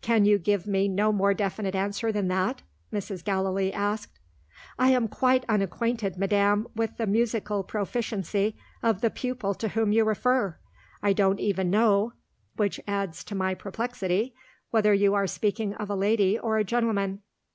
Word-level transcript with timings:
"Can 0.00 0.24
you 0.24 0.38
give 0.38 0.66
me 0.66 0.88
no 0.88 1.12
more 1.12 1.34
definite 1.34 1.74
answer 1.74 2.10
than 2.10 2.28
that?" 2.28 2.62
Mrs. 2.90 3.22
Gallilee 3.22 3.74
asked. 3.74 4.18
"I 4.78 4.88
am 4.88 5.06
quite 5.06 5.44
unacquainted, 5.50 6.16
madam, 6.16 6.66
with 6.74 6.96
the 6.96 7.06
musical 7.06 7.62
proficiency 7.62 8.56
of 8.82 9.02
the 9.02 9.10
pupil 9.10 9.52
to 9.56 9.68
whom 9.68 9.92
you 9.92 10.02
refer. 10.06 10.56
I 11.02 11.12
don't 11.12 11.40
even 11.40 11.68
know 11.68 12.14
(which 12.56 12.80
adds 12.88 13.22
to 13.24 13.34
my 13.34 13.52
perplexity) 13.52 14.34
whether 14.70 14.94
you 14.94 15.12
are 15.12 15.26
speaking 15.26 15.74
of 15.74 15.90
a 15.90 15.94
lady 15.94 16.38
or 16.38 16.56
a 16.56 16.64
gentleman." 16.64 17.20